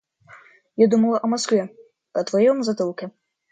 [0.77, 1.69] Я думала о Москве,
[2.13, 3.11] о твоем затылке.